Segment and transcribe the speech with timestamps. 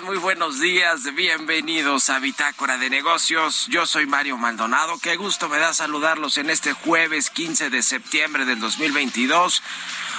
[0.00, 3.66] Muy buenos días, bienvenidos a Bitácora de Negocios.
[3.68, 8.46] Yo soy Mario Maldonado, qué gusto me da saludarlos en este jueves 15 de septiembre
[8.46, 9.62] del 2022.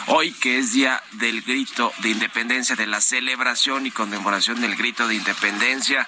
[0.08, 5.08] Hoy que es día del grito de independencia, de la celebración y conmemoración del grito
[5.08, 6.08] de independencia.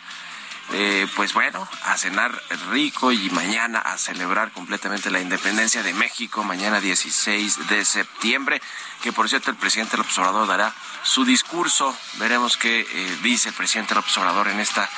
[0.73, 2.41] Eh, pues bueno, a cenar
[2.71, 8.61] rico y mañana a celebrar completamente la independencia de México, mañana 16 de septiembre,
[9.01, 10.73] que por cierto el presidente López Obrador dará
[11.03, 11.95] su discurso.
[12.17, 14.89] Veremos qué eh, dice el presidente López Obrador en esta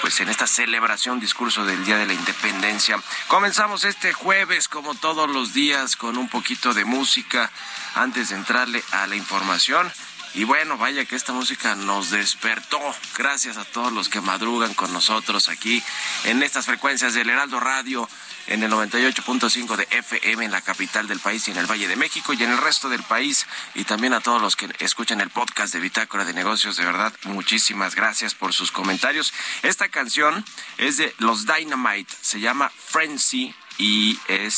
[0.00, 2.98] pues en esta celebración, discurso del Día de la Independencia.
[3.28, 7.50] Comenzamos este jueves, como todos los días, con un poquito de música
[7.94, 9.92] antes de entrarle a la información.
[10.34, 12.80] Y bueno, vaya que esta música nos despertó.
[13.16, 15.82] Gracias a todos los que madrugan con nosotros aquí
[16.24, 18.08] en estas frecuencias del Heraldo Radio
[18.46, 21.96] en el 98.5 de FM en la capital del país y en el Valle de
[21.96, 25.30] México y en el resto del país y también a todos los que escuchan el
[25.30, 26.76] podcast de Bitácora de Negocios.
[26.76, 29.32] De verdad, muchísimas gracias por sus comentarios.
[29.62, 30.44] Esta canción
[30.78, 34.50] es de los Dynamite, se llama Frenzy y eh,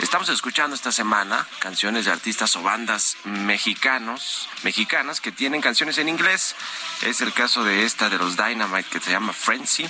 [0.00, 6.08] estamos escuchando esta semana canciones de artistas o bandas mexicanos, mexicanas que tienen canciones en
[6.08, 6.56] inglés.
[7.02, 9.88] Es el caso de esta de los Dynamite que se llama Frenzy,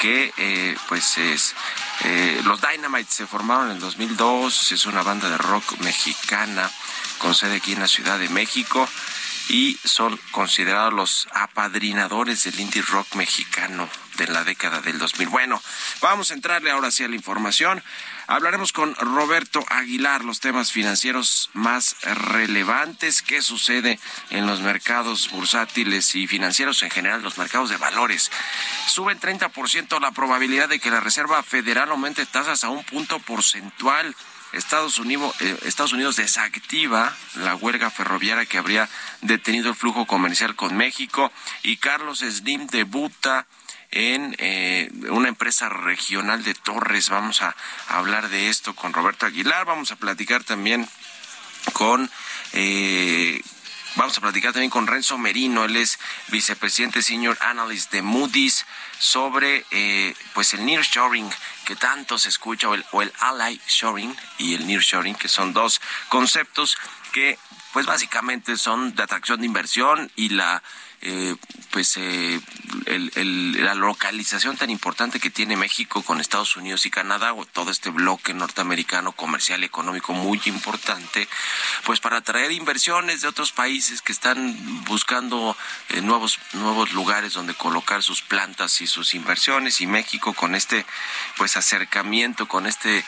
[0.00, 1.54] que eh, pues es
[2.04, 6.70] eh, los Dynamite se formaron en el 2002, es una banda de rock mexicana
[7.18, 8.88] con sede aquí en la Ciudad de México
[9.48, 15.28] y son considerados los apadrinadores del indie rock mexicano de la década del 2000.
[15.28, 15.62] Bueno,
[16.02, 17.82] vamos a entrarle ahora sí a la información.
[18.26, 23.98] Hablaremos con Roberto Aguilar los temas financieros más relevantes, qué sucede
[24.30, 28.30] en los mercados bursátiles y financieros en general, los mercados de valores.
[28.88, 33.18] Sube en 30% la probabilidad de que la Reserva Federal aumente tasas a un punto
[33.20, 34.14] porcentual.
[34.52, 38.88] Estados Unidos, eh, Estados Unidos desactiva la huelga ferroviaria que habría
[39.20, 41.30] detenido el flujo comercial con México
[41.62, 43.46] y Carlos Slim debuta
[43.90, 47.08] en eh, una empresa regional de Torres.
[47.08, 47.56] Vamos a,
[47.88, 49.64] hablar de esto con Roberto Aguilar.
[49.64, 50.88] Vamos a platicar también
[51.72, 52.10] con
[52.52, 53.40] eh,
[53.98, 55.98] Vamos a platicar también con Renzo Merino, él es
[56.28, 58.64] vicepresidente senior analyst de Moody's
[59.00, 61.28] sobre eh, pues el nearshoring
[61.68, 65.52] que tanto se escucha o el, o el ally shoring y el nearshoring que son
[65.52, 66.78] dos conceptos
[67.12, 67.38] que
[67.72, 70.62] pues básicamente son de atracción de inversión y la
[71.00, 71.36] eh,
[71.70, 72.40] pues eh,
[72.86, 77.90] la localización tan importante que tiene México con Estados Unidos y Canadá, o todo este
[77.90, 81.28] bloque norteamericano comercial y económico muy importante,
[81.84, 85.56] pues para atraer inversiones de otros países que están buscando
[85.90, 89.80] eh, nuevos nuevos lugares donde colocar sus plantas y sus inversiones.
[89.80, 90.84] Y México con este
[91.36, 93.04] pues acercamiento, con este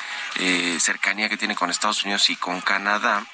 [0.79, 3.27] cercanía que tiene con Estados Unidos y con Canadá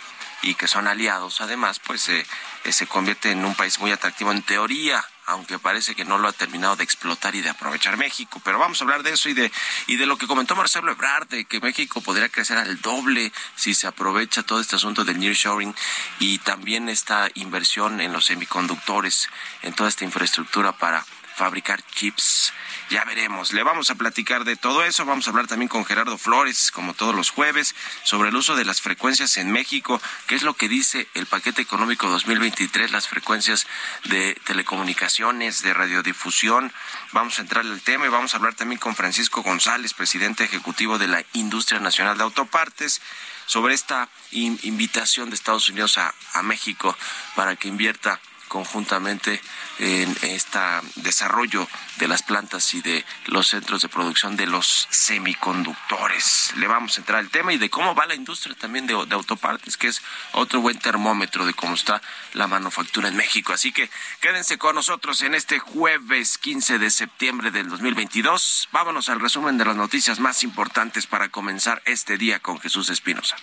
[0.42, 2.26] y que son aliados además, pues eh,
[2.64, 6.28] eh, se convierte en un país muy atractivo en teoría aunque parece que no lo
[6.28, 8.40] ha terminado de explotar y de aprovechar México.
[8.44, 9.50] Pero vamos a hablar de eso y de,
[9.88, 13.74] y de lo que comentó Marcelo Ebrard, de que México podría crecer al doble si
[13.74, 15.74] se aprovecha todo este asunto del nearshoring
[16.20, 19.28] y también esta inversión en los semiconductores,
[19.62, 21.04] en toda esta infraestructura para
[21.36, 22.52] fabricar chips.
[22.88, 23.52] Ya veremos.
[23.52, 25.04] Le vamos a platicar de todo eso.
[25.04, 27.74] Vamos a hablar también con Gerardo Flores, como todos los jueves,
[28.04, 31.60] sobre el uso de las frecuencias en México, qué es lo que dice el paquete
[31.60, 33.66] económico 2023, las frecuencias
[34.04, 36.72] de telecomunicaciones, de radiodifusión.
[37.12, 40.96] Vamos a entrar al tema y vamos a hablar también con Francisco González, presidente ejecutivo
[40.96, 43.02] de la Industria Nacional de Autopartes
[43.44, 46.96] sobre esta invitación de Estados Unidos a, a México
[47.34, 48.20] para que invierta
[48.56, 49.38] conjuntamente
[49.78, 50.58] en este
[50.94, 51.68] desarrollo
[51.98, 56.54] de las plantas y de los centros de producción de los semiconductores.
[56.56, 59.76] Le vamos a entrar al tema y de cómo va la industria también de, autopartes,
[59.76, 60.00] que es
[60.32, 62.00] otro buen termómetro de cómo está
[62.32, 63.52] la manufactura en México.
[63.52, 63.90] Así que
[64.22, 68.70] quédense con nosotros en este jueves 15 de septiembre del 2022.
[68.72, 73.36] Vámonos al resumen de las noticias más importantes para comenzar este día con Jesús Espinosa.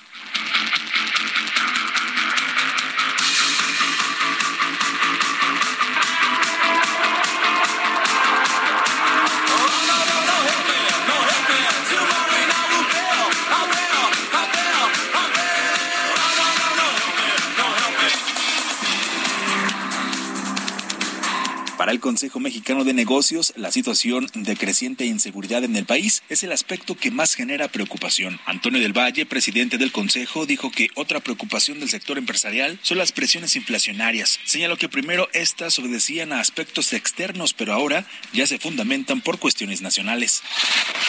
[21.84, 26.42] Para el Consejo Mexicano de Negocios, la situación de creciente inseguridad en el país es
[26.44, 28.40] el aspecto que más genera preocupación.
[28.46, 33.12] Antonio del Valle, presidente del Consejo, dijo que otra preocupación del sector empresarial son las
[33.12, 34.40] presiones inflacionarias.
[34.46, 39.82] Señaló que primero estas obedecían a aspectos externos, pero ahora ya se fundamentan por cuestiones
[39.82, 40.42] nacionales.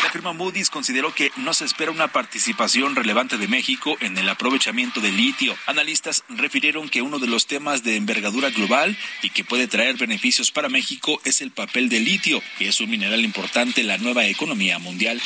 [0.03, 4.29] La firma Moody's consideró que no se espera una participación relevante de México en el
[4.29, 5.57] aprovechamiento del litio.
[5.67, 10.51] Analistas refirieron que uno de los temas de envergadura global y que puede traer beneficios
[10.51, 14.27] para México es el papel de litio, que es un mineral importante en la nueva
[14.27, 15.21] economía mundial.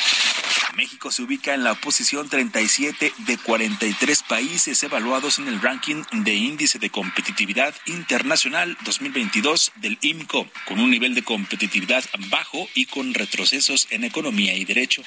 [0.75, 6.35] México se ubica en la posición 37 de 43 países evaluados en el ranking de
[6.35, 13.13] índice de competitividad internacional 2022 del IMCO, con un nivel de competitividad bajo y con
[13.13, 15.03] retrocesos en economía y derecho.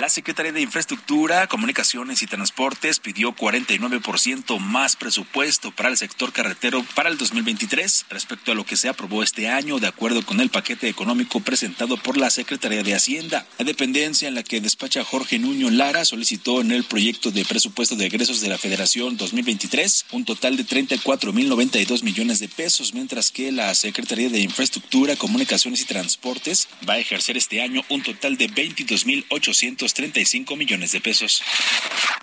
[0.00, 6.84] La Secretaría de Infraestructura, Comunicaciones y Transportes pidió 49% más presupuesto para el sector carretero
[6.94, 10.40] para el 2023 respecto a lo que se aprobó este año año, de acuerdo con
[10.40, 13.46] el paquete económico presentado por la Secretaría de Hacienda.
[13.58, 17.96] La dependencia en la que despacha Jorge Nuño Lara solicitó en el proyecto de presupuesto
[17.96, 23.50] de egresos de la Federación 2023 un total de 34.092 millones de pesos, mientras que
[23.50, 28.50] la Secretaría de Infraestructura, Comunicaciones y Transportes va a ejercer este año un total de
[28.50, 31.42] 22.835 millones de pesos.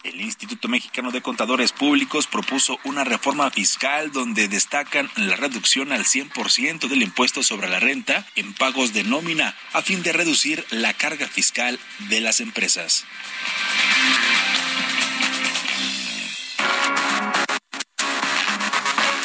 [0.04, 6.06] El Instituto Mexicano de Contadores Públicos propuso una reforma fiscal donde destacan la reducción al
[6.06, 10.94] 100% del impuesto sobre la renta en pagos de nómina a fin de reducir la
[10.94, 11.80] carga fiscal
[12.10, 13.06] de las empresas.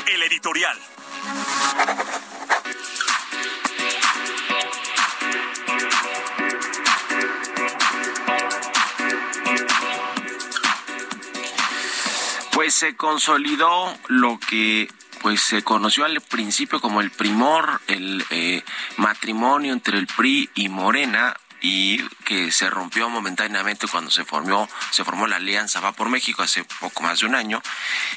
[0.06, 0.78] El editorial.
[12.52, 14.88] Pues se consolidó lo que
[15.20, 18.62] pues se conoció al principio como el primor, el eh,
[18.96, 25.04] matrimonio entre el PRI y Morena y que se rompió momentáneamente cuando se formó se
[25.04, 27.62] formó la alianza va por México hace poco más de un año.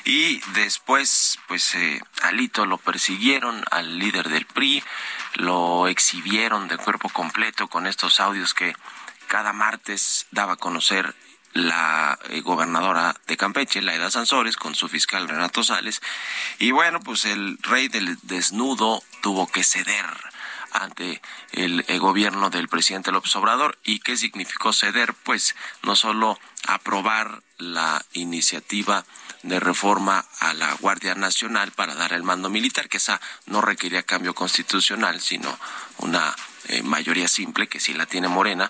[0.06, 4.84] Y después pues eh, Alito lo persiguieron al líder del PRI
[5.36, 8.76] lo exhibieron de cuerpo completo con estos audios que
[9.28, 11.16] cada martes daba a conocer
[11.54, 16.02] la eh, gobernadora de Campeche, Laida Sansores, con su fiscal Renato Sales.
[16.60, 20.06] Y bueno, pues el rey del desnudo tuvo que ceder
[20.72, 23.78] ante el, el, gobierno del presidente López Obrador.
[23.84, 25.14] ¿Y qué significó ceder?
[25.14, 29.06] Pues no solo aprobar la iniciativa
[29.44, 34.04] de reforma a la Guardia Nacional para dar el mando militar, que esa no requería
[34.04, 35.58] cambio constitucional, sino
[35.98, 36.34] una
[36.68, 38.70] eh, mayoría simple, que sí la tiene Morena,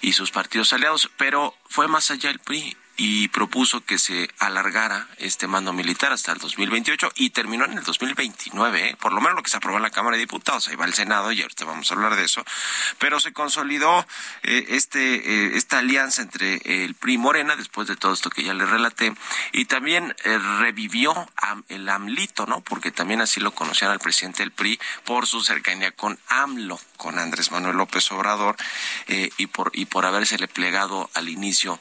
[0.00, 5.08] y sus partidos aliados, pero fue más allá el PRI y propuso que se alargara
[5.18, 8.96] este mando militar hasta el 2028 y terminó en el 2029, ¿eh?
[9.00, 10.94] por lo menos lo que se aprobó en la Cámara de Diputados, ahí va el
[10.94, 12.44] Senado y ahorita vamos a hablar de eso,
[12.98, 14.06] pero se consolidó
[14.42, 18.42] eh, este eh, esta alianza entre el PRI y Morena después de todo esto que
[18.42, 19.14] ya le relaté
[19.52, 21.28] y también eh, revivió
[21.68, 22.60] el AMLito, ¿no?
[22.60, 27.18] Porque también así lo conocían al presidente del PRI por su cercanía con AMLO, con
[27.18, 28.56] Andrés Manuel López Obrador
[29.08, 31.78] y por y por habérsele plegado al inicio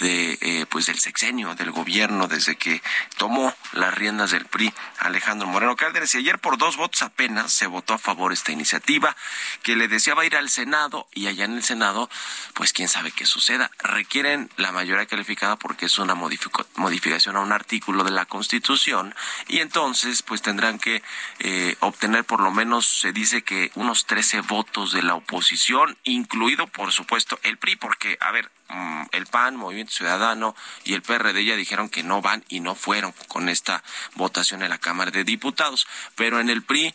[0.00, 2.82] de pues del sexenio del gobierno desde que
[3.18, 6.14] tomó las riendas del PRI Alejandro Moreno Cárdenas.
[6.14, 9.14] Y ayer por dos votos apenas se votó a favor esta iniciativa
[9.62, 12.08] que le deseaba ir al Senado y allá en el Senado
[12.54, 13.70] pues quién sabe qué suceda.
[13.78, 19.14] Requieren la mayoría calificada porque es una modificación a un artículo de la Constitución
[19.48, 21.02] y entonces pues tendrán que
[21.40, 26.66] eh, obtener por lo menos se dice que unos 13 votos de la oposición incluido
[26.66, 30.45] por supuesto el PRI porque a ver mm, el PAN, Movimiento Ciudadano
[30.84, 33.82] y el PRD ya dijeron que no van y no fueron con esta
[34.14, 36.94] votación en la Cámara de Diputados, pero en el PRI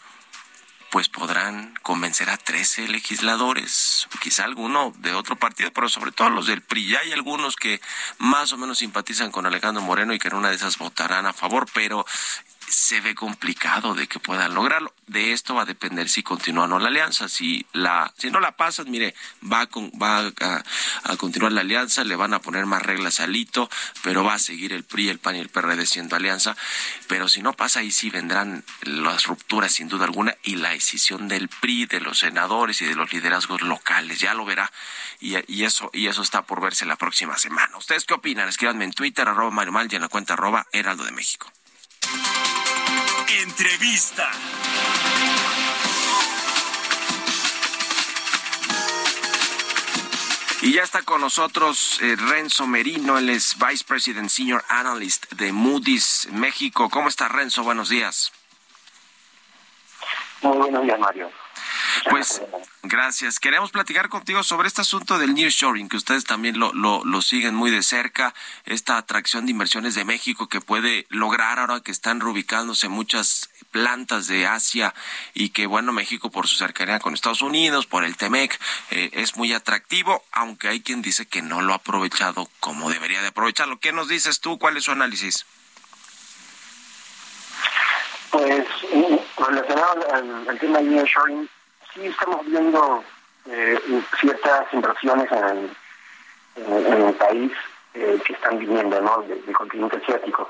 [0.92, 6.48] pues podrán convencer a 13 legisladores, quizá alguno de otro partido, pero sobre todo los
[6.48, 6.86] del PRI.
[6.86, 7.80] Ya hay algunos que
[8.18, 11.34] más o menos simpatizan con Alejandro Moreno y que en una de esas votarán a
[11.34, 12.06] favor, pero
[12.68, 14.94] se ve complicado de que puedan lograrlo.
[15.08, 17.28] De esto va a depender si continúa o no la alianza.
[17.28, 19.14] Si la, si no la pasan, mire,
[19.52, 23.70] va, con, va a, continuar la alianza, le van a poner más reglas al hito,
[24.04, 26.56] pero va a seguir el PRI, el PAN y el PRD siendo alianza.
[27.08, 31.28] Pero si no pasa, ahí sí vendrán las rupturas sin duda alguna y la decisión
[31.28, 34.20] del PRI, de los senadores y de los liderazgos locales.
[34.20, 34.72] Ya lo verá.
[35.20, 37.78] Y, y eso, y eso está por verse la próxima semana.
[37.78, 38.48] ¿Ustedes qué opinan?
[38.48, 41.52] Escríbanme en Twitter, arroba Mario Mal y en la cuenta arroba Heraldo de México.
[43.40, 44.30] Entrevista.
[50.62, 55.54] Y ya está con nosotros eh, Renzo Merino, él es Vice President Senior Analyst de
[55.54, 56.90] Moody's México.
[56.90, 57.64] ¿Cómo está Renzo?
[57.64, 58.34] Buenos días.
[60.42, 61.32] Muy buenos días, Mario.
[62.10, 62.42] Pues
[62.84, 63.40] gracias.
[63.40, 67.72] Queremos platicar contigo sobre este asunto del nearshoring, que ustedes también lo, lo, siguen muy
[67.72, 68.34] de cerca,
[68.66, 74.28] esta atracción de inversiones de México que puede lograr ahora que están reubicándose muchas plantas
[74.28, 74.94] de Asia
[75.34, 78.60] y que, bueno, México por su cercanía con Estados Unidos, por el TEMEC,
[78.92, 83.22] eh, es muy atractivo, aunque hay quien dice que no lo ha aprovechado como debería
[83.22, 83.80] de aprovecharlo.
[83.80, 84.58] ¿Qué nos dices tú?
[84.60, 85.46] ¿Cuál es su análisis?
[88.32, 88.66] Pues
[89.38, 91.50] relacionado al, al tema del nearshoring,
[91.94, 93.04] sí estamos viendo
[93.50, 93.80] eh,
[94.20, 97.52] ciertas inversiones en el, en, el país
[97.94, 99.22] eh, que están viniendo ¿no?
[99.24, 100.48] del, continente asiático,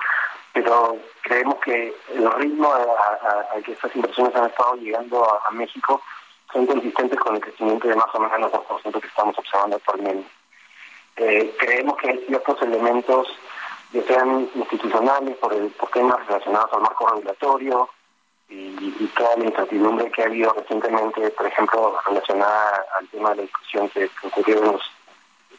[0.53, 6.01] pero creemos que el ritmo al que estas inversiones han estado llegando a, México
[6.51, 10.29] son consistentes con el crecimiento de más o menos 2% que estamos observando actualmente.
[11.17, 13.27] Eh, creemos que hay ciertos elementos,
[13.93, 17.89] ya sean institucionales, por, el, por temas relacionados al marco regulatorio,
[18.51, 23.41] y, toda la incertidumbre que ha habido recientemente, por ejemplo, relacionada al tema de la
[23.43, 24.79] discusión que, ocurrió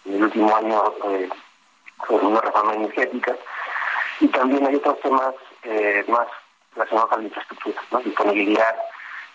[0.05, 1.29] en, el último año eh,
[2.07, 3.37] sobre una reforma energética.
[4.21, 5.35] Y también hay otros temas
[5.65, 6.27] eh, más
[6.75, 8.77] relacionados a la infraestructura, disponibilidad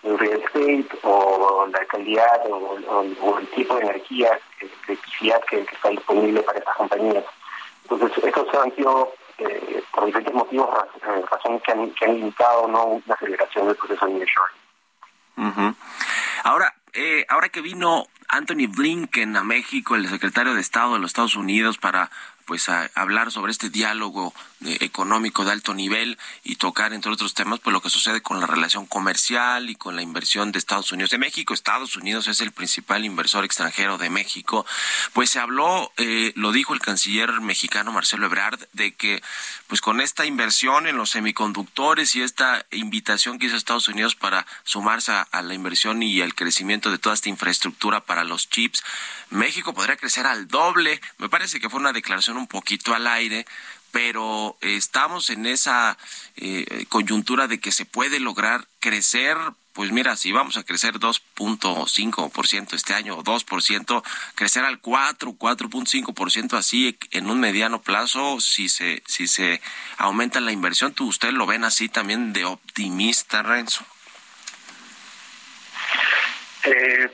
[0.02, 5.88] del real estate o la calidad o, el tipo de energía, de electricidad que, está
[5.90, 7.24] disponible para estas compañías.
[7.88, 10.68] Entonces, estos han sido eh, por diferentes motivos,
[11.30, 12.84] razones que han, que han limitado ¿no?
[12.86, 15.76] una aceleración del proceso de nearshoring.
[16.44, 21.10] Ahora, eh, ahora que vino Anthony Blinken a México, el secretario de Estado de los
[21.10, 22.10] Estados Unidos, para
[22.48, 24.32] pues a hablar sobre este diálogo
[24.64, 28.40] eh, económico de alto nivel y tocar entre otros temas pues lo que sucede con
[28.40, 32.40] la relación comercial y con la inversión de Estados Unidos de México Estados Unidos es
[32.40, 34.64] el principal inversor extranjero de México
[35.12, 39.22] pues se habló eh, lo dijo el canciller mexicano Marcelo Ebrard de que
[39.66, 44.46] pues con esta inversión en los semiconductores y esta invitación que hizo Estados Unidos para
[44.64, 48.82] sumarse a la inversión y al crecimiento de toda esta infraestructura para los chips
[49.30, 51.00] México podría crecer al doble.
[51.18, 53.46] Me parece que fue una declaración un poquito al aire,
[53.90, 55.98] pero estamos en esa
[56.36, 59.36] eh, coyuntura de que se puede lograr crecer.
[59.72, 64.02] Pues mira, si vamos a crecer 2.5% este año o 2%,
[64.34, 69.60] crecer al 4, 4.5% así en un mediano plazo, si se, si se
[69.96, 73.84] aumenta la inversión, ¿tú, ¿usted lo ven así también de optimista, Renzo?
[76.64, 77.08] Eh,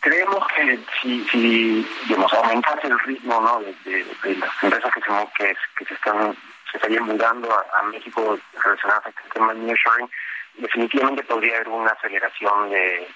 [0.00, 3.60] creemos que si, si digamos, aumentase el ritmo ¿no?
[3.84, 4.04] de,
[4.36, 6.36] las empresas que se, que, que se están
[6.70, 10.08] se estarían mudando a, México relacionadas a este tema de nearshoring,
[10.54, 13.08] definitivamente podría haber una aceleración de,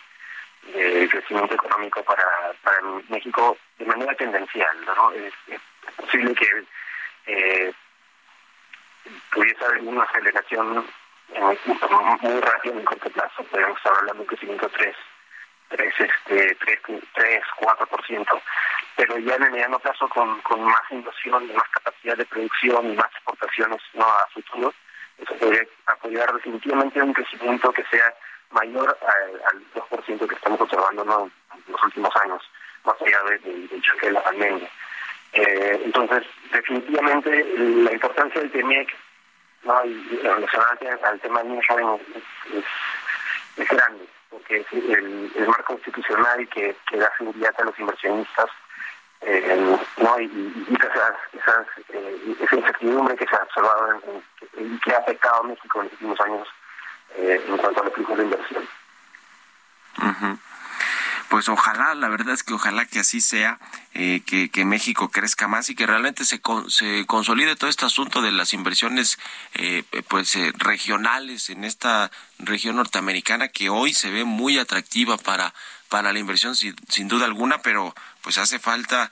[1.08, 2.24] crecimiento económico para,
[2.62, 4.76] para México de manera tendencial.
[4.86, 5.12] ¿no?
[5.12, 5.32] Es,
[5.96, 6.64] posible que
[7.26, 7.72] eh,
[9.32, 10.84] pudiese haber una aceleración
[12.20, 14.96] muy rápida en corto plazo, podemos estar hablando de crecimiento 3
[15.68, 16.78] 3, este, 3,
[17.14, 18.42] 3 4%,
[18.96, 22.96] pero ya en el mediano plazo con, con más inversión, más capacidad de producción y
[22.96, 24.04] más exportaciones ¿no?
[24.04, 24.72] a futuro,
[25.18, 28.14] eso podría apoyar definitivamente un crecimiento que sea
[28.50, 28.96] mayor
[29.52, 31.30] al, 2% que estamos observando ¿no?
[31.54, 32.42] en los últimos años,
[32.84, 34.68] más allá del de, choque de la pandemia.
[35.32, 38.94] Eh, entonces, definitivamente la importancia del TMEC
[39.64, 39.84] ¿no?
[39.84, 42.64] y, relacionada al tema del es,
[43.56, 48.50] es grande porque el, el marco constitucional que, que, da seguridad a los inversionistas
[49.20, 50.24] eh, no y,
[51.94, 54.00] eh, esa incertidumbre que se ha observado
[54.58, 56.48] y que ha afectado a México en los últimos años
[57.16, 58.68] eh, en cuanto a los flujos de inversión
[61.34, 63.58] pues ojalá, la verdad es que ojalá que así sea,
[63.92, 68.30] eh, que, México crezca más y que realmente se, se consolide todo este asunto de
[68.30, 69.18] las inversiones
[69.54, 75.52] eh, pues eh, regionales en esta región norteamericana que hoy se ve muy atractiva para,
[75.88, 79.10] para la inversión sin, sin duda alguna, pero pues hace falta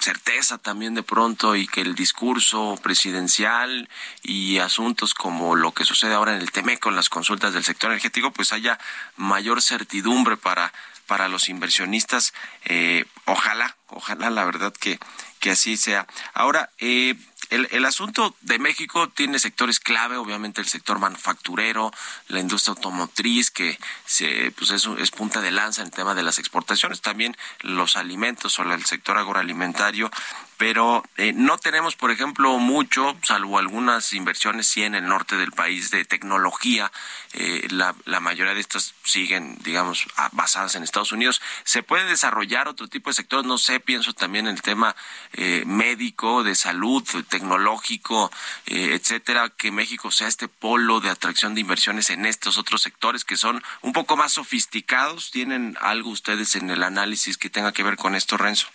[0.00, 3.90] certeza también de pronto y que el discurso presidencial
[4.22, 7.90] y asuntos como lo que sucede ahora en el TEMEC con las consultas del sector
[7.90, 8.78] energético, pues haya
[9.18, 10.72] mayor certidumbre para
[11.06, 12.34] para los inversionistas.
[12.64, 14.98] Eh, ojalá, ojalá la verdad que,
[15.40, 16.06] que así sea.
[16.32, 17.14] Ahora, eh,
[17.50, 21.92] el, el, asunto de México tiene sectores clave, obviamente el sector manufacturero,
[22.28, 26.22] la industria automotriz, que se, pues es, es punta de lanza en el tema de
[26.22, 30.10] las exportaciones, también los alimentos o el sector agroalimentario,
[30.56, 35.52] pero eh, no tenemos, por ejemplo, mucho, salvo algunas inversiones sí en el norte del
[35.52, 36.92] país de tecnología.
[37.32, 41.42] Eh, la, mayoría de estas siguen, digamos, basadas en Estados Unidos.
[41.64, 44.94] Se puede desarrollar otro tipo de sectores, no sé, pienso también en el tema
[45.32, 48.30] eh, médico, de salud, tecnológico,
[48.66, 53.36] etcétera, que México sea este polo de atracción de inversiones en estos otros sectores que
[53.36, 55.30] son un poco más sofisticados.
[55.30, 58.68] ¿Tienen algo ustedes en el análisis que tenga que ver con esto, Renzo?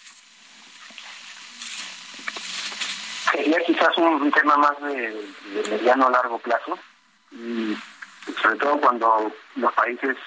[3.31, 5.27] Sería quizás un, tema más de,
[5.69, 6.77] mediano a largo plazo
[7.31, 7.77] y
[8.41, 10.17] sobre todo cuando los países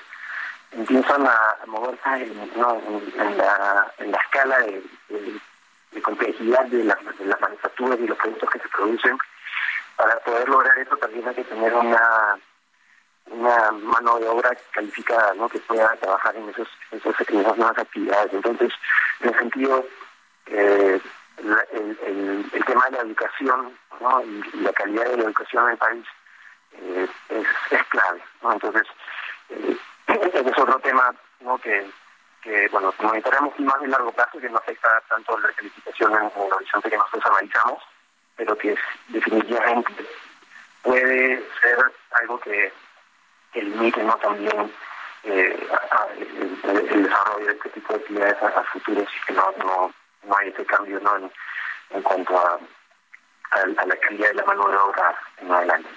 [0.73, 2.51] empiezan a, moverse en,
[3.37, 4.83] la, en la escala de,
[6.03, 9.19] complejidad de, las manufacturas y los productos que se producen.
[9.97, 12.39] Para poder lograr eso también hay que tener una
[13.27, 15.49] una mano de obra calificada ¿no?
[15.49, 18.33] que pueda trabajar en esos, esos esas nuevas actividades.
[18.33, 18.73] Entonces,
[19.21, 19.87] en ese sentido,
[20.47, 21.01] eh,
[21.43, 23.77] el, tema de la educación
[24.25, 26.07] y, la calidad de la educación en el país
[26.73, 28.23] eh, es, es, clave.
[28.43, 28.53] ¿no?
[28.53, 28.87] Entonces,
[29.51, 29.77] eh,
[30.07, 31.59] es otro tema ¿no?
[31.59, 31.91] que,
[32.43, 36.53] que, bueno, monitoreamos más de largo plazo, que no afecta tanto la calificación en, el
[36.53, 37.83] horizonte que nosotros analizamos,
[38.37, 38.77] pero que
[39.09, 39.93] definitivamente
[40.83, 42.73] puede ser algo que,
[43.55, 44.17] limiten ¿no?
[44.17, 44.73] también
[45.25, 45.69] eh,
[46.65, 50.49] el, desarrollo de este tipo de actividades a, futuro si que no, no, no hay
[50.49, 51.17] ese cambio ¿no?
[51.17, 51.33] en,
[51.91, 52.59] en cuanto a,
[53.51, 55.89] a, la calidad de la mano de obra en adelante.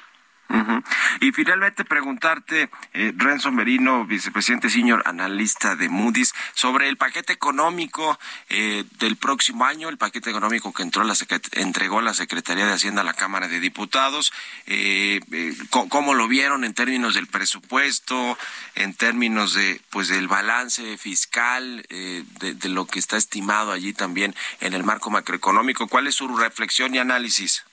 [1.22, 8.20] Y finalmente preguntarte, eh, Renzo Merino, vicepresidente senior analista de Moody's, sobre el paquete económico
[8.50, 11.16] eh, del próximo año, el paquete económico que entró la
[11.54, 14.34] entregó la Secretaría de Hacienda a la Cámara de Diputados.
[14.68, 18.38] Eh, eh ¿Cómo lo vieron en términos del presupuesto,
[18.76, 24.36] en términos de pues del balance fiscal, de, de lo que está estimado allí también
[24.60, 25.88] en el marco macroeconómico?
[25.88, 27.64] ¿Cuál es su reflexión y análisis?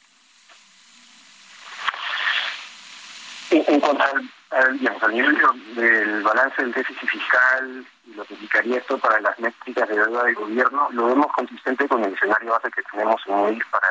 [3.54, 4.02] En, cuanto
[4.50, 5.38] al, digamos, al nivel
[5.74, 10.24] del balance del déficit fiscal y lo que implicaría esto para las métricas de deuda
[10.24, 13.88] del gobierno, lo vemos consistente con el escenario base que tenemos en hoy para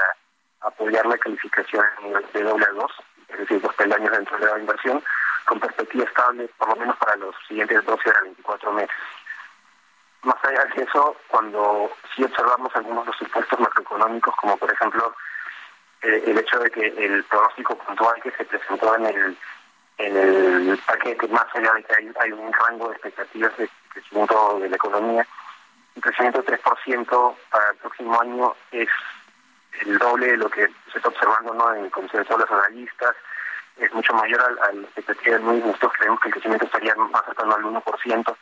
[0.61, 1.85] apoyar la calificación
[2.33, 2.91] de doble a dos,
[3.27, 5.03] es decir, dos peldaños dentro de la inversión,
[5.45, 8.95] con perspectiva estable por lo menos para los siguientes 12 a 24 meses.
[10.23, 15.15] Más allá de eso, cuando sí observamos algunos de los supuestos macroeconómicos, como por ejemplo
[16.03, 19.37] eh, el hecho de que el pronóstico puntual que se presentó en el
[20.05, 24.75] el paquete, más allá de que hay, un rango de expectativas de crecimiento de la
[24.75, 25.27] economía,
[25.95, 28.89] un crecimiento de 3% para el próximo año es
[29.81, 31.73] el doble de lo que se está observando ¿no?
[31.73, 33.15] en el consenso de los analistas,
[33.77, 37.25] es mucho mayor a, la expectativa de muy nosotros creemos que el crecimiento estaría más
[37.25, 38.35] cercano al 1%.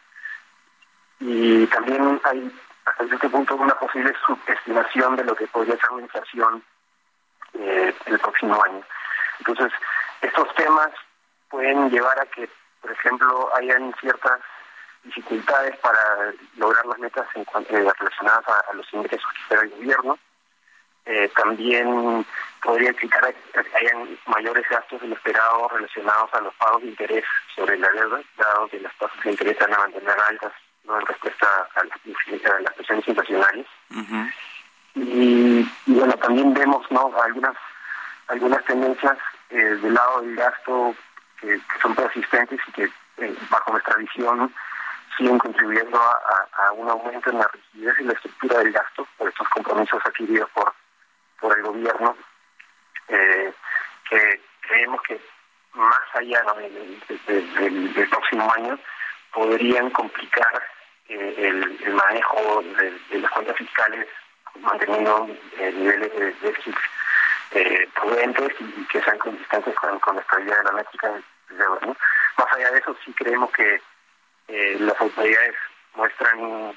[1.22, 2.52] Y también hay
[2.86, 6.63] hasta cierto punto una posible subestimación de lo que podría ser la inflación
[7.53, 8.81] eh, el próximo año.
[9.39, 9.71] Entonces,
[10.21, 10.89] estos temas
[11.49, 12.49] pueden llevar a que,
[12.81, 14.39] por ejemplo, hayan ciertas
[15.03, 19.69] dificultades para lograr las metas en cuanto, eh, relacionadas a, los ingresos que espera el
[19.69, 20.19] gobierno.
[21.05, 22.25] Eh, también
[22.62, 27.25] podría implicar que hayan mayores gastos de lo esperado relacionados a los pagos de interés
[27.55, 30.51] sobre la deuda, dado que las tasas de interés van a mantener altas
[30.83, 30.99] ¿no?
[30.99, 33.48] en respuesta a las, presiones inflacionarias.
[36.39, 37.12] También vemos ¿no?
[37.21, 37.56] algunas
[38.30, 39.17] algunas tendencias
[39.49, 40.95] eh, del lado del gasto
[41.41, 42.84] que, son persistentes y que
[43.17, 44.54] eh, bajo nuestra visión
[45.17, 49.49] siguen contribuyendo a, un aumento en la rigidez y la estructura del gasto por estos
[49.49, 50.73] compromisos adquiridos por,
[51.41, 52.15] por el gobierno,
[53.10, 53.54] eh,
[54.10, 55.19] que creemos que
[55.73, 56.41] más allá
[57.28, 58.80] del, próximo año
[59.34, 60.63] podrían complicar
[61.10, 62.63] el, manejo
[63.10, 64.08] de, las cuentas fiscales
[64.62, 66.76] manteniendo niveles de déficit
[67.52, 71.12] eh, prudentes y, que sean consistentes con, con la estabilidad de la métrica
[72.38, 73.82] Más allá de eso, sí creemos que
[74.50, 75.56] eh, las autoridades
[75.95, 76.76] muestran un,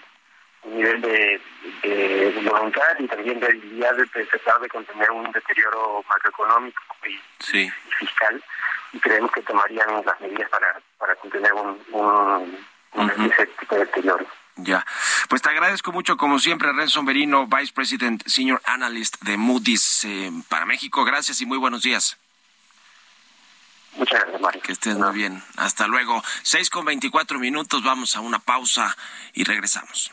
[0.65, 1.41] nivel de,
[2.45, 7.21] voluntad y también de habilidad de, tratar de contener un deterioro macroeconómico y,
[7.99, 8.43] fiscal
[8.93, 14.27] y creemos que tomarían las medidas para, para contener un, un, ese tipo de deterioro.
[14.57, 14.85] Ya.
[15.29, 20.31] Pues te agradezco mucho, como siempre, Renzo Merino, Vice President, Senior Analyst de Moody's eh,
[20.49, 21.05] para México.
[21.05, 22.19] Gracias y muy buenos días.
[23.97, 24.63] Muchas gracias, Mario.
[24.63, 25.43] Que estés muy bien.
[25.57, 26.23] Hasta luego.
[26.43, 27.83] Seis con veinticuatro minutos.
[27.83, 28.97] Vamos a una pausa
[29.33, 30.13] y regresamos.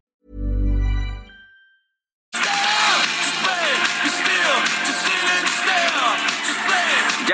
[2.33, 2.70] Ya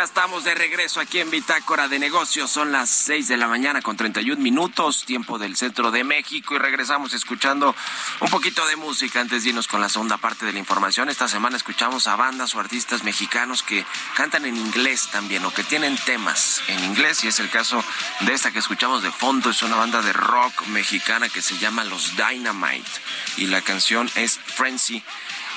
[0.08, 2.50] estamos de regreso aquí en Bitácora de Negocios.
[2.50, 6.56] Son las 6 de la mañana con 31 minutos, tiempo del centro de México.
[6.56, 7.76] Y regresamos escuchando
[8.22, 11.10] un poquito de música antes de irnos con la segunda parte de la información.
[11.10, 15.66] Esta semana escuchamos a bandas o artistas mexicanos que cantan en inglés también o que
[15.66, 17.26] tienen temas en inglés.
[17.26, 17.84] Y es el caso
[18.22, 19.50] de esta que escuchamos de fondo.
[19.50, 22.90] Es una banda de rock mexicana que se llama Los Dynamite.
[23.36, 25.04] Y la canción es Frenzy.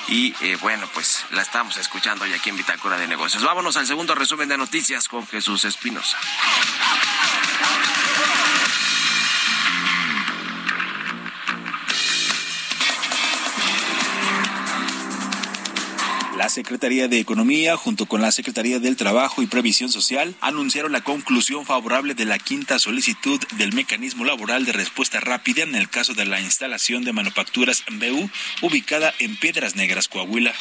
[0.07, 3.43] Y eh, bueno, pues la estamos escuchando hoy aquí en Bitácora de Negocios.
[3.43, 6.17] Vámonos al segundo resumen de noticias con Jesús Espinosa.
[16.41, 21.01] La Secretaría de Economía, junto con la Secretaría del Trabajo y Previsión Social, anunciaron la
[21.01, 26.15] conclusión favorable de la quinta solicitud del mecanismo laboral de respuesta rápida en el caso
[26.15, 28.27] de la instalación de manufacturas BU
[28.63, 30.51] ubicada en Piedras Negras, Coahuila.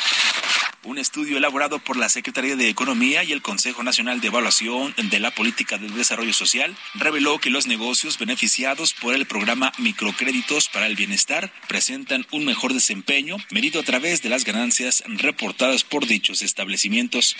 [0.83, 5.21] Un estudio elaborado por la Secretaría de Economía y el Consejo Nacional de Evaluación de
[5.21, 10.87] la Política de Desarrollo Social reveló que los negocios beneficiados por el programa Microcréditos para
[10.87, 16.40] el Bienestar presentan un mejor desempeño medido a través de las ganancias reportadas por dichos
[16.40, 17.37] establecimientos.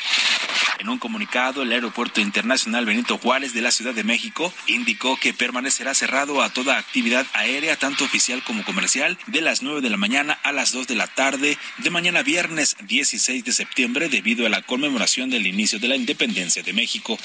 [0.79, 5.33] En un comunicado, el Aeropuerto Internacional Benito Juárez de la Ciudad de México indicó que
[5.33, 9.97] permanecerá cerrado a toda actividad aérea, tanto oficial como comercial, de las 9 de la
[9.97, 14.49] mañana a las 2 de la tarde de mañana viernes 16 de septiembre debido a
[14.49, 17.17] la conmemoración del inicio de la independencia de México.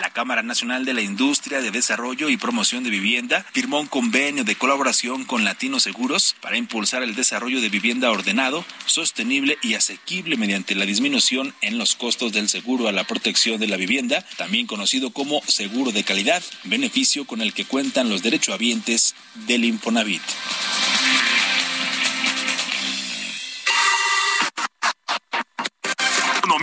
[0.00, 4.42] La Cámara Nacional de la Industria de Desarrollo y Promoción de Vivienda firmó un convenio
[4.42, 10.36] de colaboración con Latino Seguros para impulsar el desarrollo de vivienda ordenado, sostenible y asequible
[10.36, 14.66] mediante la disminución en los costos del seguro a la protección de la vivienda, también
[14.66, 19.14] conocido como seguro de calidad, beneficio con el que cuentan los derechohabientes
[19.46, 20.22] del Infonavit.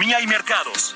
[0.08, 0.96] Economía y mercados.